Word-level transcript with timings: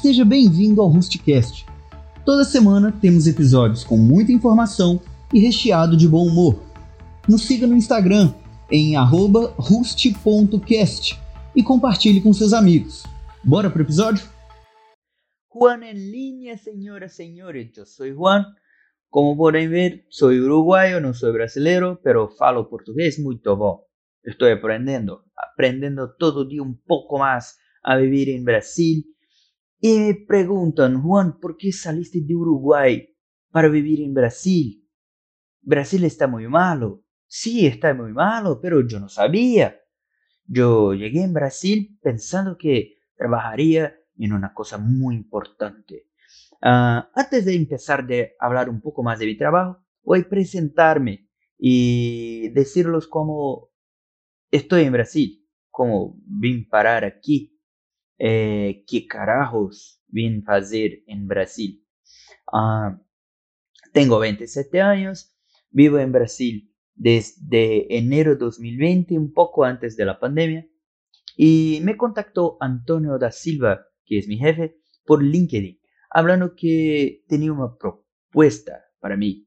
Seja 0.00 0.24
bem-vindo 0.26 0.82
ao 0.82 0.88
Rustcast. 0.88 1.64
Toda 2.24 2.44
semana 2.44 2.92
temos 2.92 3.26
episódios 3.26 3.82
com 3.82 3.96
muita 3.96 4.30
informação 4.30 5.00
e 5.32 5.40
recheado 5.40 5.96
de 5.96 6.06
bom 6.06 6.26
humor. 6.26 6.62
Nos 7.26 7.46
siga 7.46 7.66
no 7.66 7.74
Instagram 7.74 8.34
em 8.70 8.94
rust.cast 9.56 11.18
e 11.56 11.62
compartilhe 11.62 12.20
com 12.20 12.30
seus 12.34 12.52
amigos. 12.52 13.04
Bora 13.42 13.70
pro 13.70 13.82
episódio? 13.82 14.22
Juan 15.48 15.82
en 15.82 16.12
línea, 16.12 16.58
señoras, 16.58 17.14
señores. 17.14 17.72
Yo 17.74 17.86
soy 17.86 18.14
Juan. 18.14 18.44
Como 19.08 19.34
pueden 19.34 19.70
ver, 19.70 20.04
soy 20.10 20.38
uruguayo, 20.40 21.00
no 21.00 21.14
soy 21.14 21.32
brasilero, 21.32 22.00
pero 22.04 22.28
falo 22.28 22.68
portugués 22.68 23.18
muy 23.18 23.40
bom. 23.42 23.80
Estoy 24.22 24.52
aprendiendo, 24.52 25.24
aprendiendo 25.34 26.14
todo 26.18 26.44
día 26.46 26.62
un 26.62 26.82
poco 26.82 27.18
más 27.18 27.58
a 27.82 27.96
vivir 27.96 28.28
en 28.28 28.44
Brasil. 28.44 29.15
Y 29.78 29.98
me 29.98 30.14
preguntan, 30.14 31.02
Juan, 31.02 31.38
¿por 31.38 31.56
qué 31.56 31.72
saliste 31.72 32.20
de 32.22 32.34
Uruguay 32.34 33.08
para 33.50 33.68
vivir 33.68 34.00
en 34.00 34.14
Brasil? 34.14 34.82
Brasil 35.60 36.04
está 36.04 36.26
muy 36.26 36.48
malo. 36.48 37.04
Sí, 37.26 37.66
está 37.66 37.92
muy 37.92 38.12
malo, 38.12 38.60
pero 38.60 38.86
yo 38.86 39.00
no 39.00 39.08
sabía. 39.08 39.76
Yo 40.46 40.94
llegué 40.94 41.22
en 41.22 41.32
Brasil 41.32 41.98
pensando 42.00 42.56
que 42.56 42.98
trabajaría 43.16 43.94
en 44.16 44.32
una 44.32 44.54
cosa 44.54 44.78
muy 44.78 45.16
importante. 45.16 46.06
Ah, 46.62 47.10
antes 47.14 47.44
de 47.44 47.54
empezar 47.54 48.06
de 48.06 48.34
hablar 48.38 48.70
un 48.70 48.80
poco 48.80 49.02
más 49.02 49.18
de 49.18 49.26
mi 49.26 49.36
trabajo, 49.36 49.84
voy 50.02 50.20
a 50.20 50.28
presentarme 50.28 51.28
y 51.58 52.48
decirles 52.50 53.06
cómo 53.06 53.70
estoy 54.50 54.84
en 54.84 54.92
Brasil, 54.92 55.46
cómo 55.70 56.16
vine 56.24 56.66
parar 56.70 57.04
aquí, 57.04 57.55
eh, 58.18 58.84
qué 58.86 59.06
carajos 59.06 60.02
vine 60.08 60.42
a 60.46 60.56
hacer 60.56 61.02
en 61.06 61.26
Brasil. 61.26 61.86
Ah, 62.52 63.00
tengo 63.92 64.18
27 64.18 64.80
años, 64.80 65.34
vivo 65.70 65.98
en 65.98 66.12
Brasil 66.12 66.72
desde 66.94 67.96
enero 67.96 68.32
de 68.32 68.38
2020, 68.38 69.18
un 69.18 69.32
poco 69.32 69.64
antes 69.64 69.96
de 69.96 70.04
la 70.04 70.18
pandemia, 70.18 70.66
y 71.36 71.80
me 71.82 71.96
contactó 71.96 72.56
Antonio 72.60 73.18
da 73.18 73.30
Silva, 73.30 73.86
que 74.04 74.18
es 74.18 74.28
mi 74.28 74.38
jefe, 74.38 74.78
por 75.04 75.22
LinkedIn, 75.22 75.78
hablando 76.10 76.54
que 76.56 77.24
tenía 77.28 77.52
una 77.52 77.76
propuesta 77.76 78.86
para 79.00 79.16
mí. 79.16 79.46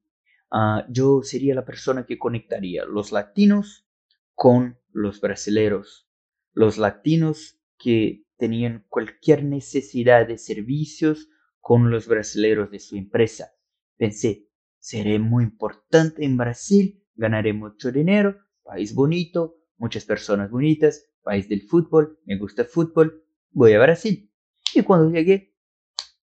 Ah, 0.52 0.86
yo 0.90 1.22
sería 1.24 1.56
la 1.56 1.66
persona 1.66 2.06
que 2.06 2.18
conectaría 2.18 2.86
los 2.86 3.12
latinos 3.12 3.88
con 4.36 4.80
los 4.92 5.20
brasileros, 5.22 6.08
los 6.54 6.78
latinos 6.78 7.60
que 7.78 8.24
tenían 8.40 8.86
cualquier 8.90 9.44
necesidad 9.44 10.28
de 10.28 10.38
servicios 10.38 11.30
con 11.60 11.92
los 11.92 12.08
brasileros 12.08 12.72
de 12.72 12.80
su 12.80 12.96
empresa. 12.96 13.52
Pensé, 13.98 14.48
seré 14.80 15.20
muy 15.20 15.44
importante 15.44 16.26
en 16.26 16.38
Brasil, 16.38 17.04
ganaré 17.16 17.54
mucho 17.54 17.92
dinero, 17.92 18.38
país 18.64 18.96
bonito, 18.96 19.58
muchas 19.78 20.06
personas 20.06 20.50
bonitas, 20.50 21.06
país 21.22 21.50
del 21.50 21.62
fútbol, 21.62 22.18
me 22.26 22.38
gusta 22.38 22.64
el 22.64 22.70
fútbol, 22.70 23.24
voy 23.52 23.74
a 23.74 23.80
Brasil. 23.80 24.32
Y 24.74 24.84
cuando 24.84 25.12
llegué, 25.12 25.54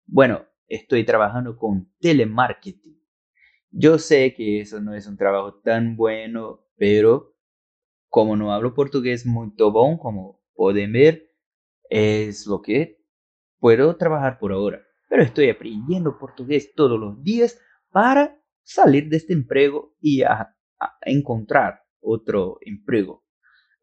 bueno, 0.05 0.45
estoy 0.67 1.05
trabajando 1.05 1.57
con 1.57 1.91
telemarketing. 1.99 3.01
Yo 3.71 3.97
sé 3.97 4.33
que 4.35 4.61
eso 4.61 4.79
no 4.79 4.93
es 4.93 5.07
un 5.07 5.17
trabajo 5.17 5.55
tan 5.55 5.97
bueno, 5.97 6.67
pero 6.77 7.35
como 8.09 8.35
no 8.35 8.53
hablo 8.53 8.75
portugués 8.75 9.25
muy 9.25 9.51
bon, 9.57 9.97
como 9.97 10.39
pueden 10.53 10.93
ver, 10.93 11.34
es 11.89 12.47
lo 12.47 12.61
que 12.61 13.01
puedo 13.59 13.95
trabajar 13.95 14.39
por 14.39 14.51
ahora. 14.51 14.81
Pero 15.09 15.23
estoy 15.23 15.49
aprendiendo 15.49 16.17
portugués 16.17 16.73
todos 16.75 16.99
los 16.99 17.21
días 17.23 17.59
para 17.91 18.39
salir 18.63 19.09
de 19.09 19.17
este 19.17 19.33
empleo 19.33 19.95
y 20.01 20.23
a, 20.23 20.55
encontrar 21.01 21.81
otro 22.01 22.57
empleo. 22.61 23.23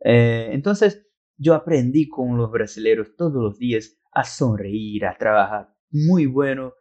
Eh, 0.05 0.51
entonces, 0.53 1.07
yo 1.37 1.55
aprendí 1.55 2.09
con 2.09 2.37
los 2.37 2.51
brasileños 2.51 3.17
todos 3.17 3.43
los 3.43 3.59
días 3.59 3.99
a 4.13 4.25
sonreír, 4.25 5.07
a 5.07 5.17
trabajar 5.17 5.75
muy 5.91 6.27
bueno, 6.27 6.75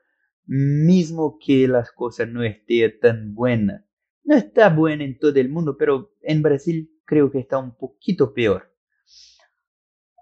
mismo 0.45 1.37
que 1.43 1.67
las 1.67 1.91
cosas 1.91 2.27
no 2.27 2.43
estén 2.43 2.99
tan 2.99 3.33
buenas. 3.33 3.85
No 4.23 4.35
está 4.35 4.69
buena 4.69 5.03
en 5.03 5.17
todo 5.17 5.39
el 5.39 5.49
mundo, 5.49 5.77
pero 5.77 6.13
en 6.21 6.41
Brasil 6.41 6.91
creo 7.05 7.31
que 7.31 7.39
está 7.39 7.57
un 7.57 7.75
poquito 7.75 8.33
peor. 8.33 8.73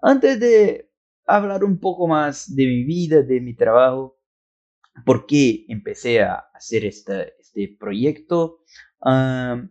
Antes 0.02 0.40
de 0.40 0.89
hablar 1.36 1.64
un 1.64 1.78
poco 1.78 2.06
más 2.06 2.54
de 2.54 2.66
mi 2.66 2.84
vida, 2.84 3.22
de 3.22 3.40
mi 3.40 3.54
trabajo, 3.54 4.18
por 5.04 5.26
qué 5.26 5.64
empecé 5.68 6.22
a 6.22 6.44
hacer 6.54 6.84
este, 6.84 7.34
este 7.38 7.76
proyecto. 7.78 8.60
Ah, 9.00 9.62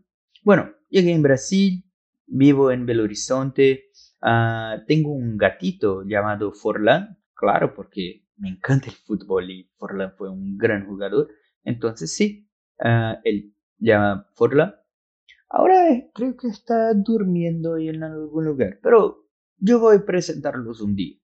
bueno, 0.43 0.71
llegué 0.89 1.13
en 1.13 1.23
Brasil, 1.23 1.83
vivo 2.27 2.71
en 2.71 2.85
Belo 2.85 3.03
Horizonte, 3.03 3.89
Ah, 4.21 4.83
tengo 4.85 5.13
un 5.13 5.37
gatito 5.37 6.03
llamado 6.03 6.51
Forlán, 6.51 7.17
claro, 7.33 7.73
porque 7.73 8.25
me 8.37 8.49
encanta 8.49 8.87
el 8.87 8.95
fútbol 8.95 9.49
y 9.49 9.71
Forlán 9.77 10.13
fue 10.17 10.29
un 10.29 10.57
gran 10.57 10.85
jugador. 10.85 11.29
Entonces 11.63 12.13
sí, 12.13 12.49
uh, 12.79 13.15
él 13.23 13.53
llama 13.77 14.27
Forlán. 14.33 14.75
Ahora 15.49 15.75
creo 16.13 16.35
que 16.35 16.47
está 16.47 16.93
durmiendo 16.93 17.77
en 17.77 18.03
algún 18.03 18.45
lugar, 18.45 18.79
pero 18.83 19.25
yo 19.57 19.79
voy 19.79 19.97
a 19.97 20.05
presentarlos 20.05 20.81
un 20.81 20.95
día. 20.95 21.18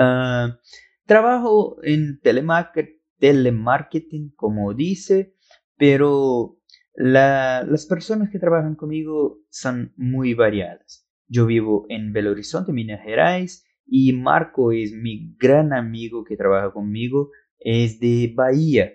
Ah, 0.00 0.60
trabajo 1.06 1.78
en 1.82 2.20
telemarketing, 2.20 4.30
como 4.36 4.72
dice, 4.72 5.34
pero 5.76 6.60
las 6.94 7.84
personas 7.86 8.30
que 8.30 8.38
trabajan 8.38 8.76
conmigo 8.76 9.40
son 9.50 9.92
muy 9.96 10.34
variadas. 10.34 11.04
Yo 11.26 11.46
vivo 11.46 11.84
en 11.88 12.12
Belo 12.12 12.30
Horizonte, 12.30 12.72
Minas 12.72 13.02
Gerais, 13.02 13.66
y 13.86 14.12
Marco 14.12 14.70
es 14.70 14.92
mi 14.92 15.34
gran 15.36 15.72
amigo 15.72 16.22
que 16.22 16.36
trabaja 16.36 16.72
conmigo, 16.72 17.32
es 17.58 17.98
de 17.98 18.32
Bahía. 18.36 18.92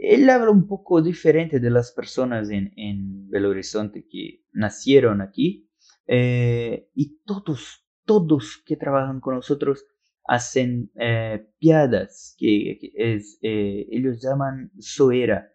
Él 0.00 0.28
habla 0.28 0.50
un 0.50 0.66
poco 0.66 1.00
diferente 1.00 1.60
de 1.60 1.70
las 1.70 1.92
personas 1.92 2.50
en, 2.50 2.74
en 2.76 3.30
Belo 3.30 3.48
Horizonte 3.48 4.06
que 4.06 4.42
nacieron 4.52 5.22
aquí, 5.22 5.70
eh, 6.06 6.90
y 6.94 7.20
todos, 7.24 7.87
todos 8.08 8.62
que 8.64 8.76
trabajan 8.76 9.20
con 9.20 9.34
nosotros 9.34 9.84
hacen 10.24 10.90
eh, 10.96 11.46
piadas, 11.58 12.34
que, 12.38 12.78
es, 12.94 13.38
eh, 13.42 13.86
ellos 13.90 14.20
llaman 14.22 14.72
soera 14.78 15.52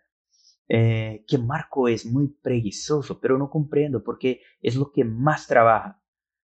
eh, 0.69 1.25
que 1.27 1.37
Marco 1.37 1.87
es 1.87 2.05
muy 2.05 2.29
preguizoso, 2.41 3.19
pero 3.19 3.37
no 3.37 3.49
comprendo 3.49 4.03
porque 4.03 4.41
es 4.61 4.75
lo 4.75 4.91
que 4.91 5.03
más 5.03 5.47
trabaja. 5.47 6.01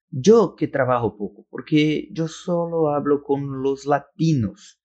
Yo 0.10 0.56
que 0.56 0.68
trabajo 0.68 1.16
poco, 1.18 1.46
porque 1.50 2.10
yo 2.12 2.28
solo 2.28 2.90
hablo 2.90 3.24
con 3.24 3.62
los 3.62 3.86
latinos. 3.86 4.82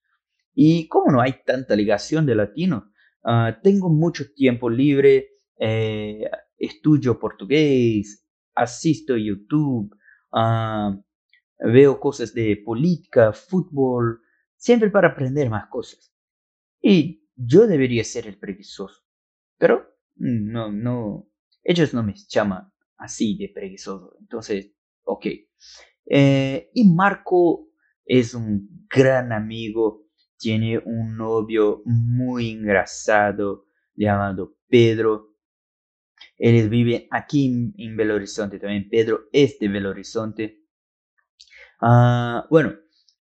Y 0.53 0.87
como 0.87 1.11
no 1.11 1.21
hay 1.21 1.43
tanta 1.45 1.75
ligación 1.75 2.25
de 2.25 2.35
latinos, 2.35 2.83
ah, 3.23 3.59
tengo 3.61 3.89
mucho 3.89 4.31
tiempo 4.33 4.69
libre, 4.69 5.29
eh, 5.59 6.29
estudio 6.57 7.19
portugués, 7.19 8.25
asisto 8.53 9.15
a 9.15 9.17
YouTube, 9.17 9.95
ah, 10.31 10.95
veo 11.65 11.99
cosas 11.99 12.33
de 12.33 12.61
política, 12.63 13.33
fútbol, 13.33 14.21
siempre 14.55 14.89
para 14.89 15.09
aprender 15.09 15.49
más 15.49 15.67
cosas. 15.67 16.13
Y 16.81 17.27
yo 17.35 17.67
debería 17.67 18.03
ser 18.03 18.27
el 18.27 18.37
preguizoso. 18.37 19.01
Pero 19.57 19.85
no, 20.15 20.71
no, 20.71 21.29
ellos 21.63 21.93
no 21.93 22.03
me 22.03 22.13
llaman 22.29 22.71
así 22.97 23.37
de 23.37 23.49
preguizoso. 23.49 24.15
Entonces, 24.19 24.71
ok. 25.03 25.25
Eh, 26.05 26.69
y 26.73 26.89
Marco 26.93 27.69
es 28.05 28.33
un 28.33 28.85
gran 28.89 29.31
amigo, 29.31 30.05
tiene 30.37 30.77
un 30.77 31.17
novio 31.17 31.81
muy 31.85 32.51
engrasado 32.51 33.65
llamado 33.95 34.57
Pedro. 34.67 35.33
Él 36.37 36.69
vive 36.69 37.07
aquí 37.11 37.73
en, 37.77 37.97
Belo 37.97 38.15
Horizonte 38.15 38.59
también. 38.59 38.89
Pedro 38.89 39.21
es 39.31 39.57
de 39.59 39.67
Belo 39.67 39.89
Horizonte. 39.89 40.64
Ah, 41.81 42.47
bueno, 42.49 42.73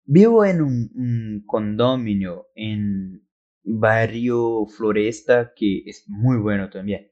vivo 0.04 0.44
en 0.44 0.62
un 0.62 1.42
condominio 1.46 2.46
en 2.54 3.24
barrio 3.64 4.66
Floresta, 4.66 5.52
que 5.54 5.82
es 5.86 6.04
muy 6.06 6.36
bueno 6.38 6.70
también. 6.70 7.10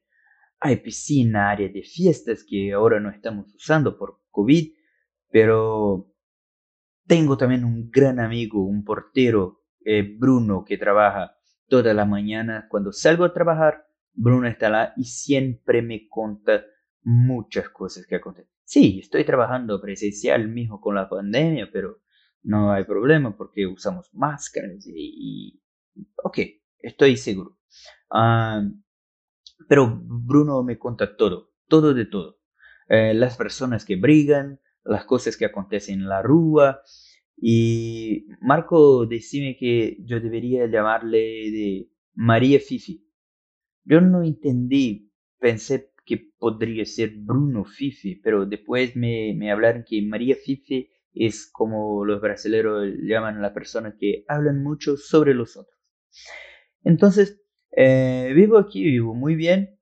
Hay 0.59 0.77
piscina, 0.77 1.49
área 1.49 1.67
de 1.67 1.83
fiestas 1.83 2.45
que 2.47 2.71
ahora 2.71 2.99
no 2.99 3.09
estamos 3.09 3.53
usando 3.53 3.97
por 3.97 4.21
COVID, 4.29 4.71
pero 5.29 6.13
tengo 7.05 7.37
también 7.37 7.65
un 7.65 7.89
gran 7.89 8.19
amigo, 8.19 8.65
un 8.65 8.83
portero, 8.85 9.63
eh, 9.83 10.03
Bruno, 10.17 10.63
que 10.63 10.77
trabaja 10.77 11.35
toda 11.67 11.93
la 11.93 12.05
mañana. 12.05 12.67
Cuando 12.69 12.93
salgo 12.93 13.25
a 13.25 13.33
trabajar, 13.33 13.87
Bruno 14.13 14.47
está 14.47 14.69
lá 14.69 14.93
y 14.95 15.05
siempre 15.05 15.81
me 15.81 16.07
cuenta 16.07 16.63
muchas 17.03 17.69
cosas 17.69 18.05
que 18.05 18.15
acontecen. 18.15 18.51
Sí, 18.63 18.99
estoy 19.01 19.25
trabajando 19.25 19.81
presencial 19.81 20.47
mismo 20.47 20.79
con 20.79 20.95
la 20.95 21.09
pandemia, 21.09 21.69
pero 21.71 22.01
no 22.43 22.71
hay 22.71 22.83
problema 22.83 23.35
porque 23.35 23.67
usamos 23.67 24.13
máscaras 24.13 24.85
y, 24.87 25.61
ok, 26.23 26.39
estoy 26.79 27.17
seguro. 27.17 27.57
Ah, 28.09 28.63
pero 29.67 30.01
Bruno 30.03 30.63
me 30.63 30.77
cuenta 30.77 31.15
todo, 31.15 31.53
todo 31.67 31.93
de 31.93 32.05
todo. 32.05 32.39
Eh, 32.89 33.13
las 33.13 33.37
personas 33.37 33.85
que 33.85 33.95
brigan, 33.95 34.59
las 34.83 35.05
cosas 35.05 35.37
que 35.37 35.45
acontecen 35.45 36.01
en 36.01 36.09
la 36.09 36.21
rúa. 36.21 36.81
Y 37.37 38.27
Marco 38.41 39.05
decime 39.05 39.57
que 39.57 39.97
yo 40.01 40.19
debería 40.19 40.67
llamarle 40.67 41.17
de 41.17 41.89
María 42.13 42.59
Fifi. 42.59 43.05
Yo 43.85 44.01
no 44.01 44.23
entendí, 44.23 45.11
pensé 45.39 45.92
que 46.05 46.31
podría 46.37 46.85
ser 46.85 47.11
Bruno 47.15 47.65
Fifi, 47.65 48.15
pero 48.15 48.45
después 48.45 48.95
me, 48.95 49.33
me 49.35 49.51
hablaron 49.51 49.85
que 49.87 50.01
María 50.01 50.35
Fifi 50.35 50.89
es 51.13 51.49
como 51.51 52.05
los 52.05 52.21
brasileños 52.21 52.87
llaman 53.03 53.37
a 53.37 53.41
la 53.41 53.53
persona 53.53 53.95
que 53.99 54.25
hablan 54.27 54.63
mucho 54.63 54.97
sobre 54.97 55.33
los 55.33 55.55
otros. 55.57 55.79
Entonces, 56.83 57.41
eh, 57.71 58.31
vivo 58.35 58.57
aquí, 58.57 58.83
vivo 58.83 59.13
muy 59.13 59.35
bien. 59.35 59.79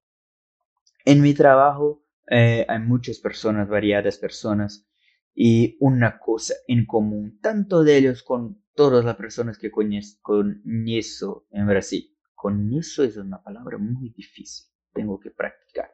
En 1.05 1.21
mi 1.21 1.33
trabajo 1.33 2.05
eh, 2.29 2.65
hay 2.67 2.79
muchas 2.79 3.19
personas, 3.19 3.67
variadas 3.67 4.17
personas, 4.17 4.87
y 5.33 5.77
una 5.79 6.19
cosa 6.19 6.53
en 6.67 6.85
común, 6.85 7.39
tanto 7.41 7.83
de 7.83 7.97
ellos 7.97 8.21
con 8.21 8.61
todas 8.75 9.03
las 9.03 9.15
personas 9.15 9.57
que 9.57 9.71
conozco 9.71 10.41
en 10.41 11.67
Brasil. 11.67 12.15
Conozco 12.35 13.03
es 13.03 13.17
una 13.17 13.41
palabra 13.41 13.77
muy 13.77 14.09
difícil, 14.09 14.67
tengo 14.93 15.19
que 15.19 15.31
practicar. 15.31 15.91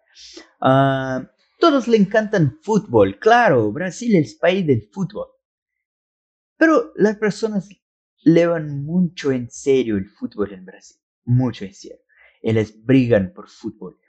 Uh, 0.62 1.26
todos 1.60 1.88
le 1.88 1.98
encantan 1.98 2.60
fútbol, 2.62 3.20
claro, 3.20 3.72
Brasil 3.72 4.16
es 4.16 4.34
el 4.34 4.40
país 4.40 4.68
del 4.68 4.90
fútbol. 4.92 5.28
Pero 6.58 6.92
las 6.96 7.18
personas 7.18 7.70
llevan 8.24 8.84
mucho 8.84 9.32
en 9.32 9.50
serio 9.50 9.98
el 9.98 10.10
fútbol 10.10 10.54
en 10.54 10.66
Brasil, 10.66 10.98
mucho 11.26 11.66
en 11.66 11.74
serio. 11.74 12.00
Ellos 12.42 12.74
brigan 12.84 13.34
por 13.34 13.50
fútbol, 13.50 14.00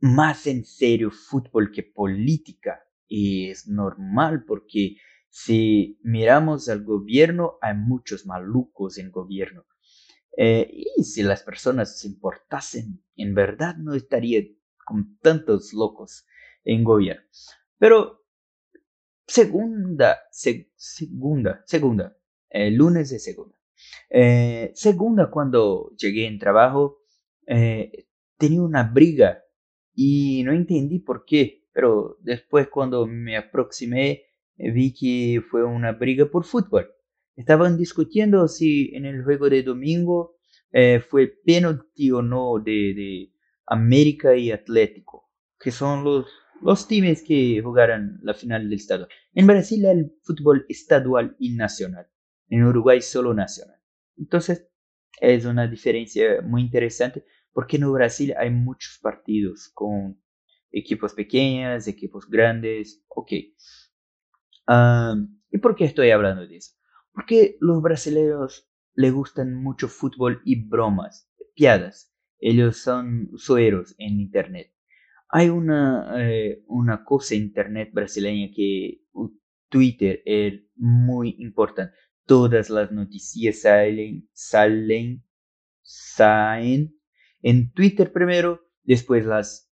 más 0.00 0.46
en 0.46 0.64
serio 0.64 1.10
fútbol 1.10 1.70
que 1.70 1.82
política. 1.82 2.82
Y 3.08 3.50
es 3.50 3.68
normal 3.68 4.44
porque 4.44 4.96
si 5.28 5.98
miramos 6.02 6.68
al 6.68 6.82
gobierno, 6.82 7.58
hay 7.60 7.74
muchos 7.74 8.26
malucos 8.26 8.98
en 8.98 9.10
gobierno. 9.10 9.64
Eh, 10.36 10.68
y 10.96 11.04
si 11.04 11.22
las 11.22 11.42
personas 11.42 11.98
se 11.98 12.08
importasen, 12.08 13.02
en 13.16 13.34
verdad 13.34 13.76
no 13.76 13.94
estaría 13.94 14.42
con 14.86 15.18
tantos 15.18 15.74
locos 15.74 16.26
en 16.64 16.84
gobierno. 16.84 17.26
Pero 17.78 18.24
segunda, 19.26 20.18
segunda, 20.30 21.62
segunda, 21.66 22.16
lunes 22.70 23.10
de 23.10 23.18
segunda. 23.18 23.56
Eh, 24.10 24.72
segunda, 24.74 25.30
cuando 25.30 25.92
llegué 25.96 26.26
en 26.26 26.38
trabajo, 26.38 26.98
eh, 27.46 28.06
tenía 28.38 28.62
una 28.62 28.84
briga 28.84 29.42
y 29.94 30.42
no 30.44 30.52
entendí 30.52 30.98
por 31.00 31.24
qué, 31.24 31.64
pero 31.72 32.18
después 32.20 32.68
cuando 32.68 33.06
me 33.06 33.36
aproximé 33.36 34.24
eh, 34.56 34.70
vi 34.70 34.94
que 34.94 35.42
fue 35.42 35.64
una 35.64 35.92
briga 35.92 36.26
por 36.26 36.44
fútbol. 36.44 36.90
Estaban 37.36 37.76
discutiendo 37.76 38.48
si 38.48 38.94
en 38.94 39.04
el 39.04 39.22
juego 39.22 39.50
de 39.50 39.62
domingo 39.62 40.36
fue 41.08 41.28
penalti 41.28 42.10
o 42.10 42.20
no 42.20 42.58
de 42.58 43.32
América 43.66 44.36
y 44.36 44.52
Atlético, 44.52 45.30
que 45.58 45.70
son 45.70 46.04
los 46.04 46.26
los 46.62 46.88
teams 46.88 47.22
que 47.22 47.60
jugaron 47.62 48.18
la 48.22 48.34
final 48.34 48.64
del 48.64 48.74
estado. 48.74 49.08
En 49.34 49.46
Brasil 49.46 49.84
el 49.84 50.12
fútbol 50.22 50.64
estadual 50.68 51.36
y 51.38 51.54
nacional. 51.54 52.08
En 52.48 52.64
Uruguay 52.64 53.00
solo 53.02 53.34
nacional. 53.34 53.80
Entonces 54.16 54.68
es 55.20 55.44
una 55.44 55.66
diferencia 55.66 56.40
muy 56.42 56.62
interesante 56.62 57.24
porque 57.52 57.76
en 57.76 57.92
Brasil 57.92 58.34
hay 58.38 58.50
muchos 58.50 58.98
partidos 59.00 59.70
con 59.74 60.20
equipos 60.70 61.14
pequeños, 61.14 61.88
equipos 61.88 62.28
grandes. 62.28 63.04
Ok. 63.08 63.32
¿Y 65.50 65.58
por 65.58 65.76
qué 65.76 65.84
estoy 65.84 66.10
hablando 66.10 66.46
de 66.46 66.56
eso? 66.56 66.72
Porque 67.12 67.56
los 67.60 67.82
brasileños 67.82 68.68
les 68.94 69.12
gustan 69.12 69.54
mucho 69.54 69.88
fútbol 69.88 70.42
y 70.44 70.68
bromas, 70.68 71.30
piadas. 71.54 72.12
Ellos 72.38 72.78
son 72.78 73.28
usuarios 73.32 73.94
en 73.98 74.20
internet. 74.20 74.72
Hay 75.28 75.48
una, 75.48 76.14
eh, 76.18 76.62
una 76.68 77.04
cosa 77.04 77.34
en 77.34 77.42
Internet 77.42 77.90
brasileña 77.92 78.52
que 78.54 79.02
Twitter 79.68 80.22
es 80.24 80.62
muy 80.76 81.36
importante. 81.38 81.94
Todas 82.24 82.70
las 82.70 82.92
noticias 82.92 83.62
salen, 83.62 84.28
salen, 84.32 85.24
salen 85.82 86.96
en 87.42 87.72
Twitter 87.72 88.12
primero, 88.12 88.60
después 88.82 89.24
las 89.24 89.72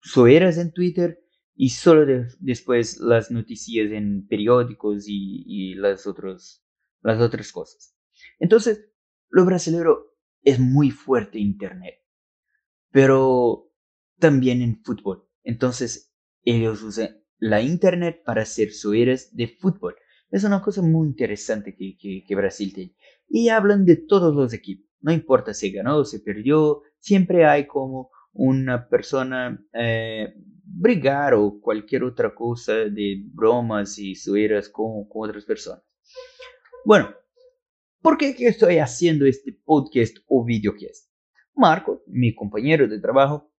soeras 0.00 0.58
en 0.58 0.72
Twitter 0.72 1.20
y 1.54 1.70
solo 1.70 2.26
después 2.40 2.98
las 2.98 3.30
noticias 3.30 3.90
en 3.92 4.26
periódicos 4.26 5.04
y, 5.06 5.74
las, 5.74 6.06
otros, 6.06 6.64
las 7.02 7.20
otras 7.20 7.52
cosas. 7.52 7.96
Entonces, 8.38 8.88
lo 9.28 9.44
brasileño 9.44 10.13
es 10.44 10.60
muy 10.60 10.90
fuerte 10.90 11.38
Internet. 11.38 12.00
Pero 12.90 13.70
también 14.18 14.62
en 14.62 14.82
fútbol. 14.82 15.28
Entonces, 15.42 16.14
ellos 16.42 16.82
usan 16.82 17.24
la 17.38 17.60
internet 17.60 18.22
para 18.24 18.42
hacer 18.42 18.72
sueres 18.72 19.34
de 19.36 19.48
fútbol. 19.48 19.96
Es 20.30 20.44
una 20.44 20.62
cosa 20.62 20.82
muy 20.82 21.08
interesante 21.08 21.74
que, 21.76 21.96
que, 22.26 22.34
Brasil 22.34 22.72
tiene. 22.72 22.94
Y 23.28 23.48
hablan 23.48 23.84
de 23.84 23.96
todos 23.96 24.34
los 24.34 24.52
equipos. 24.52 24.86
No 25.00 25.12
importa 25.12 25.52
si 25.52 25.70
ganó 25.70 25.98
o 25.98 26.04
se 26.04 26.20
perdió, 26.20 26.82
siempre 26.98 27.44
hay 27.44 27.66
como 27.66 28.10
una 28.32 28.88
persona 28.88 29.62
eh, 29.72 30.34
brigar 30.64 31.34
o 31.34 31.60
cualquier 31.60 32.04
otra 32.04 32.34
cosa 32.34 32.72
de 32.72 33.22
bromas 33.26 33.98
y 33.98 34.14
sueras 34.14 34.68
con, 34.68 35.06
con 35.08 35.28
otras 35.28 35.44
personas. 35.44 35.84
Bueno, 36.84 37.14
¿por 38.04 38.18
qué 38.18 38.36
estoy 38.38 38.78
haciendo 38.78 39.26
este 39.26 39.52
podcast 39.64 40.18
o 40.28 40.44
videocast? 40.44 41.10
Marco, 41.56 42.04
mi 42.06 42.34
compañero 42.34 42.86
de 42.86 43.00
trabajo, 43.00 43.50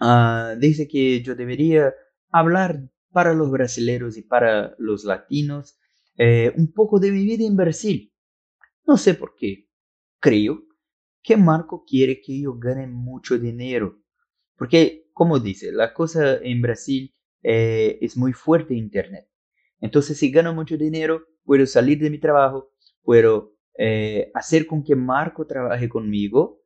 Ah, 0.00 0.54
dice 0.58 0.86
que 0.86 1.22
yo 1.22 1.34
debería 1.34 1.94
hablar 2.30 2.90
para 3.12 3.32
los 3.32 3.50
brasileños 3.50 4.16
y 4.16 4.22
para 4.22 4.74
los 4.78 5.04
latinos 5.04 5.78
eh, 6.18 6.52
un 6.56 6.72
poco 6.72 7.00
de 7.00 7.12
mi 7.12 7.24
vida 7.24 7.46
en 7.46 7.56
Brasil. 7.56 8.12
No 8.86 8.96
sé 8.96 9.14
por 9.14 9.34
qué. 9.36 9.68
Creo 10.20 10.62
que 11.22 11.36
Marco 11.36 11.84
quiere 11.86 12.20
que 12.20 12.40
yo 12.40 12.58
gane 12.58 12.86
mucho 12.86 13.38
dinero. 13.38 14.00
Porque, 14.56 15.08
como 15.12 15.38
dice, 15.38 15.72
la 15.72 15.92
cosa 15.92 16.36
en 16.36 16.62
Brasil 16.62 17.14
eh, 17.42 17.98
es 18.00 18.16
muy 18.16 18.32
fuerte 18.32 18.74
Internet. 18.74 19.28
Entonces, 19.80 20.18
si 20.18 20.30
gano 20.30 20.54
mucho 20.54 20.76
dinero, 20.76 21.22
puedo 21.44 21.66
salir 21.66 21.98
de 21.98 22.10
mi 22.10 22.18
trabajo, 22.18 22.70
puedo 23.02 23.55
eh, 23.78 24.30
hacer 24.34 24.66
con 24.66 24.82
que 24.84 24.96
Marco 24.96 25.46
trabaje 25.46 25.88
conmigo. 25.88 26.62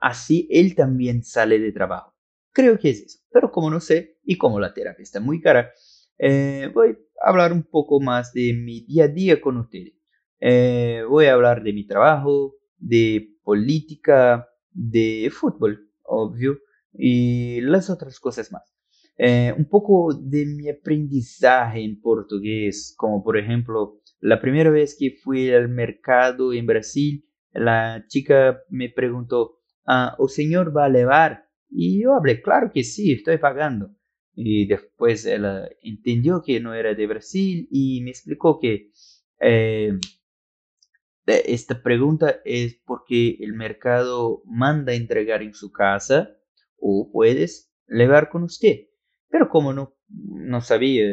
Así 0.00 0.46
él 0.50 0.74
también 0.74 1.22
sale 1.24 1.58
de 1.58 1.72
trabajo. 1.72 2.14
Creo 2.52 2.78
que 2.78 2.90
es 2.90 3.00
eso. 3.00 3.18
Pero 3.32 3.50
como 3.50 3.70
no 3.70 3.80
sé 3.80 4.18
y 4.24 4.36
como 4.36 4.60
la 4.60 4.74
terapia 4.74 5.02
está 5.02 5.20
muy 5.20 5.40
cara, 5.40 5.72
eh, 6.18 6.70
voy 6.72 6.96
a 7.22 7.28
hablar 7.28 7.52
un 7.52 7.64
poco 7.64 8.00
más 8.00 8.32
de 8.32 8.52
mi 8.54 8.82
día 8.82 9.04
a 9.04 9.08
día 9.08 9.40
con 9.40 9.56
ustedes. 9.56 9.94
Eh, 10.40 11.02
voy 11.08 11.26
a 11.26 11.34
hablar 11.34 11.62
de 11.62 11.72
mi 11.72 11.86
trabajo, 11.86 12.56
de 12.76 13.36
política, 13.42 14.48
de 14.70 15.30
fútbol, 15.32 15.90
obvio, 16.02 16.58
y 16.92 17.60
las 17.62 17.90
otras 17.90 18.20
cosas 18.20 18.52
más. 18.52 18.74
Eh, 19.16 19.54
un 19.56 19.66
poco 19.68 20.12
de 20.12 20.44
mi 20.44 20.68
aprendizaje 20.68 21.82
en 21.82 22.00
portugués, 22.00 22.94
como 22.96 23.22
por 23.22 23.38
ejemplo, 23.38 24.00
la 24.24 24.40
primera 24.40 24.70
vez 24.70 24.96
que 24.98 25.10
fui 25.10 25.52
al 25.52 25.68
mercado 25.68 26.54
en 26.54 26.64
Brasil, 26.64 27.28
la 27.52 28.06
chica 28.08 28.58
me 28.70 28.88
preguntó, 28.88 29.58
ah, 29.84 30.16
¿o 30.18 30.28
señor 30.28 30.74
va 30.74 30.86
a 30.86 30.88
llevar 30.88 31.50
y 31.68 32.02
yo 32.02 32.14
hablé, 32.14 32.40
claro 32.40 32.70
que 32.72 32.84
sí, 32.84 33.12
estoy 33.12 33.36
pagando. 33.36 33.90
Y 34.34 34.66
después 34.66 35.26
él 35.26 35.44
entendió 35.82 36.40
que 36.42 36.58
no 36.58 36.72
era 36.72 36.94
de 36.94 37.06
Brasil 37.06 37.68
y 37.70 38.00
me 38.02 38.10
explicó 38.10 38.58
que 38.58 38.92
eh, 39.40 39.92
esta 41.26 41.82
pregunta 41.82 42.40
es 42.46 42.80
porque 42.86 43.36
el 43.40 43.52
mercado 43.52 44.40
manda 44.46 44.94
entregar 44.94 45.42
en 45.42 45.52
su 45.52 45.70
casa 45.70 46.30
o 46.78 47.10
puedes 47.12 47.70
llevar 47.88 48.30
con 48.30 48.44
usted. 48.44 48.86
Pero 49.28 49.50
como 49.50 49.74
no, 49.74 49.94
no 50.08 50.62
sabía, 50.62 51.04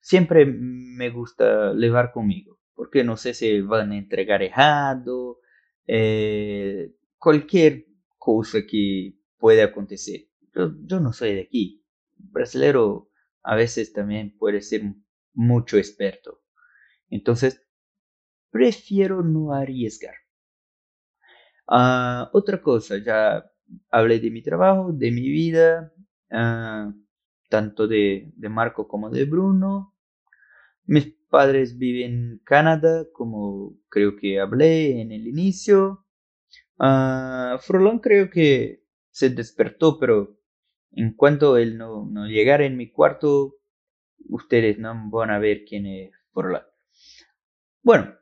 siempre 0.00 0.46
me 0.46 1.10
gusta 1.10 1.72
llevar 1.74 2.12
conmigo, 2.12 2.58
porque 2.74 3.04
no 3.04 3.16
sé 3.16 3.34
si 3.34 3.60
van 3.60 3.92
a 3.92 3.98
entregar 3.98 4.42
errado, 4.42 5.40
eh, 5.86 6.94
cualquier 7.18 7.86
cosa 8.18 8.60
que 8.68 9.14
puede 9.38 9.62
acontecer. 9.62 10.28
Yo, 10.54 11.00
no 11.00 11.12
soy 11.12 11.34
de 11.34 11.42
aquí. 11.42 11.84
Brasilero 12.16 13.10
a 13.42 13.54
veces 13.56 13.92
también 13.92 14.36
puede 14.36 14.60
ser 14.60 14.82
mucho 15.34 15.78
experto. 15.78 16.42
Entonces, 17.10 17.62
prefiero 18.50 19.22
no 19.22 19.52
arriesgar. 19.54 20.14
Ah, 21.66 22.30
otra 22.32 22.60
cosa, 22.62 22.96
ya 22.98 23.44
hablé 23.90 24.18
de 24.20 24.30
mi 24.30 24.42
trabajo, 24.42 24.92
de 24.92 25.10
mi 25.10 25.28
vida, 25.28 25.92
ah, 26.30 26.92
tanto 27.48 27.86
de, 27.86 28.32
de 28.36 28.48
Marco 28.48 28.88
como 28.88 29.10
de 29.10 29.24
Bruno. 29.24 29.94
Mis 30.84 31.14
padres 31.28 31.78
viven 31.78 32.12
en 32.12 32.40
Canadá, 32.44 33.06
como 33.12 33.76
creo 33.88 34.16
que 34.16 34.40
hablé 34.40 35.00
en 35.00 35.12
el 35.12 35.26
inicio. 35.26 36.06
Uh, 36.78 37.58
creo 38.00 38.30
que 38.30 38.84
se 39.10 39.30
despertó, 39.30 39.98
pero 39.98 40.38
en 40.92 41.14
cuanto 41.14 41.56
él 41.56 41.76
no, 41.76 42.06
no 42.06 42.26
llegara 42.26 42.64
en 42.64 42.76
mi 42.76 42.90
cuarto, 42.90 43.56
ustedes 44.28 44.78
no 44.78 44.94
van 45.10 45.30
a 45.30 45.38
ver 45.38 45.64
quién 45.64 45.86
es 45.86 46.10
Frolan. 46.32 46.62
Bueno, 47.82 48.14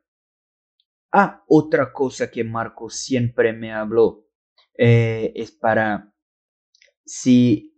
ah, 1.13 1.45
otra 1.49 1.93
cosa 1.93 2.31
que 2.31 2.45
Marco 2.45 2.91
siempre 2.91 3.53
me 3.53 3.73
habló 3.73 4.27
eh, 4.79 5.33
es 5.35 5.53
para 5.53 6.13
si 7.05 7.76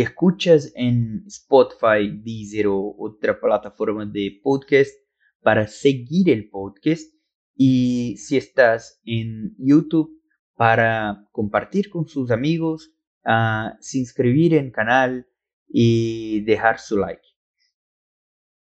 escuchas 0.00 0.72
en 0.74 1.24
Spotify, 1.26 2.10
Deezer 2.22 2.66
o 2.66 2.94
otra 2.98 3.40
plataforma 3.40 4.04
de 4.04 4.40
podcast 4.42 4.92
para 5.40 5.66
seguir 5.66 6.28
el 6.28 6.50
podcast 6.50 7.10
y 7.54 8.14
si 8.18 8.36
estás 8.36 9.00
en 9.06 9.54
YouTube 9.58 10.20
para 10.54 11.26
compartir 11.32 11.88
con 11.88 12.06
sus 12.06 12.30
amigos, 12.30 12.92
uh, 13.24 13.74
se 13.80 13.98
inscribir 13.98 14.52
en 14.52 14.70
canal 14.70 15.26
y 15.66 16.42
dejar 16.42 16.78
su 16.78 16.98
like. 16.98 17.22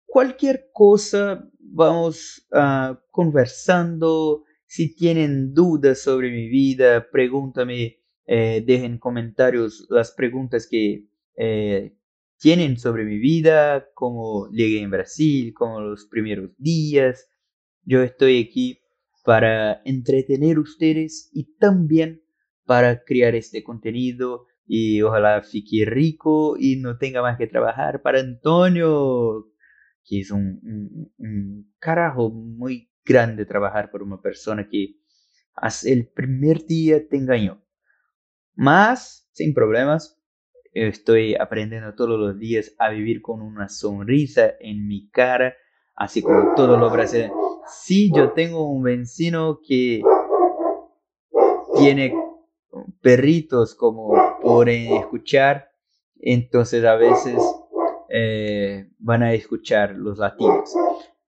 Cualquier 0.04 0.68
cosa, 0.70 1.48
vamos 1.58 2.46
uh, 2.52 2.94
conversando. 3.10 4.44
Si 4.66 4.94
tienen 4.94 5.54
dudas 5.54 6.02
sobre 6.02 6.30
mi 6.30 6.48
vida, 6.48 7.08
pregúntame, 7.10 8.02
eh, 8.26 8.62
dejen 8.66 8.98
comentarios 8.98 9.86
las 9.88 10.12
preguntas 10.12 10.68
que 10.70 11.06
eh, 11.36 11.96
tienen 12.38 12.78
sobre 12.78 13.04
mi 13.04 13.18
vida, 13.18 13.86
cómo 13.94 14.48
llegué 14.50 14.82
en 14.82 14.90
Brasil, 14.90 15.54
cómo 15.54 15.80
los 15.80 16.06
primeros 16.06 16.50
días. 16.58 17.28
Yo 17.84 18.02
estoy 18.02 18.42
aquí 18.42 18.80
para 19.24 19.80
entretener 19.84 20.58
ustedes 20.58 21.30
y 21.32 21.56
también 21.58 22.22
para 22.64 23.04
crear 23.04 23.34
este 23.34 23.62
contenido 23.62 24.46
y 24.66 25.02
ojalá 25.02 25.42
fique 25.42 25.84
rico 25.84 26.56
y 26.58 26.76
no 26.76 26.98
tenga 26.98 27.22
más 27.22 27.38
que 27.38 27.46
trabajar 27.46 28.02
para 28.02 28.20
Antonio, 28.20 29.48
que 30.04 30.20
es 30.20 30.30
un, 30.30 31.12
un, 31.18 31.72
carajo 31.78 32.30
muy 32.30 32.90
grande 33.04 33.44
trabajar 33.44 33.90
por 33.90 34.02
una 34.02 34.20
persona 34.20 34.68
que 34.68 34.96
hace 35.54 35.92
el 35.92 36.08
primer 36.08 36.64
día 36.64 37.06
te 37.06 37.16
engañó. 37.16 37.62
Más, 38.54 39.28
sin 39.32 39.54
problemas, 39.54 40.21
Estoy 40.72 41.34
aprendiendo 41.34 41.94
todos 41.94 42.18
los 42.18 42.38
días 42.38 42.74
a 42.78 42.88
vivir 42.88 43.20
con 43.20 43.42
una 43.42 43.68
sonrisa 43.68 44.54
en 44.58 44.88
mi 44.88 45.10
cara, 45.10 45.54
así 45.94 46.22
como 46.22 46.54
todos 46.54 46.80
los 46.80 46.90
brasileños. 46.90 47.36
Sí, 47.66 48.10
yo 48.14 48.32
tengo 48.32 48.66
un 48.66 48.82
vecino 48.82 49.60
que 49.66 50.00
tiene 51.76 52.14
perritos 53.02 53.74
como 53.74 54.14
por 54.40 54.70
escuchar, 54.70 55.70
entonces 56.18 56.82
a 56.86 56.96
veces 56.96 57.36
eh, 58.08 58.90
van 58.98 59.22
a 59.22 59.34
escuchar 59.34 59.94
los 59.94 60.16
latidos. 60.16 60.74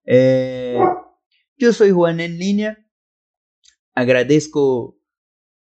Eh, 0.07 0.81
yo 1.59 1.73
soy 1.75 1.91
Juan 1.91 2.21
en 2.21 2.39
línea. 2.39 2.79
Agradezco 3.95 4.99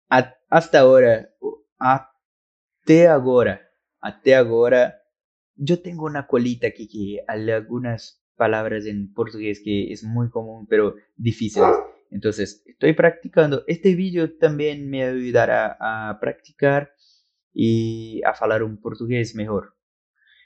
hasta 0.09 0.79
ahora, 0.79 1.29
hasta 1.79 3.13
ahora 3.13 3.68
até 4.01 4.35
agora 4.35 4.99
yo 5.55 5.81
tengo 5.81 6.05
una 6.05 6.25
colita 6.25 6.67
aquí 6.67 6.87
que 6.87 7.23
hay 7.27 7.51
algunas 7.51 8.23
palabras 8.35 8.85
en 8.85 9.13
portugués 9.13 9.61
que 9.63 9.91
es 9.91 10.03
muy 10.03 10.29
común 10.29 10.65
pero 10.67 10.95
difíciles. 11.17 11.75
Entonces 12.09 12.63
estoy 12.65 12.93
practicando. 12.93 13.63
Este 13.67 13.93
vídeo 13.93 14.37
también 14.37 14.89
me 14.89 15.03
ayudará 15.03 15.77
a 15.79 16.19
practicar 16.19 16.93
y 17.53 18.21
a 18.23 18.29
hablar 18.29 18.63
un 18.63 18.79
portugués 18.79 19.35
mejor. 19.35 19.75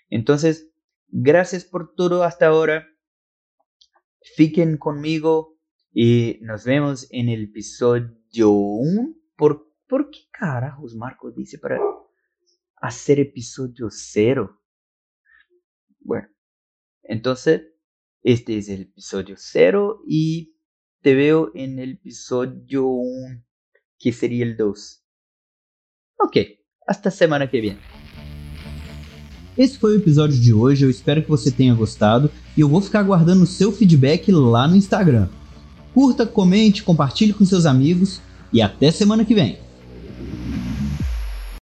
Entonces, 0.09 0.71
gracias 1.07 1.63
por 1.63 1.93
todo 1.93 2.23
hasta 2.23 2.47
ahora. 2.47 2.87
Fiquen 4.35 4.77
conmigo 4.77 5.59
y 5.91 6.39
nos 6.41 6.65
vemos 6.65 7.07
en 7.11 7.29
el 7.29 7.43
episodio 7.43 8.49
1. 8.49 9.13
¿Por, 9.35 9.71
¿Por 9.87 10.09
qué 10.09 10.19
carajos 10.31 10.95
Marcos 10.95 11.35
dice 11.35 11.59
para 11.59 11.79
hacer 12.83 13.17
episodio 13.17 13.87
cero. 13.89 14.59
Bueno, 16.01 16.27
entonces, 17.03 17.61
este 18.21 18.57
es 18.57 18.67
el 18.67 18.81
episodio 18.81 19.35
cero 19.37 20.01
y 20.05 20.57
te 21.01 21.15
veo 21.15 21.51
en 21.55 21.79
el 21.79 21.91
episodio 21.91 22.85
1, 22.85 23.41
que 23.97 24.11
sería 24.11 24.43
el 24.43 24.57
2. 24.57 25.01
Ok, 26.19 26.37
hasta 26.85 27.09
semana 27.09 27.49
que 27.49 27.61
viene. 27.61 27.79
Esse 29.57 29.77
foi 29.77 29.95
o 29.95 29.99
episódio 29.99 30.37
de 30.37 30.53
hoje, 30.53 30.83
eu 30.83 30.89
espero 30.89 31.23
que 31.23 31.29
você 31.29 31.51
tenha 31.51 31.73
gostado 31.73 32.29
e 32.57 32.61
eu 32.61 32.67
vou 32.67 32.81
ficar 32.81 32.99
aguardando 32.99 33.43
o 33.43 33.47
seu 33.47 33.71
feedback 33.71 34.29
lá 34.29 34.67
no 34.67 34.75
Instagram. 34.75 35.29
Curta, 35.93 36.25
comente, 36.25 36.83
compartilhe 36.83 37.31
com 37.31 37.45
seus 37.45 37.65
amigos 37.65 38.19
e 38.51 38.61
até 38.61 38.91
semana 38.91 39.23
que 39.23 39.35
vem. 39.35 39.62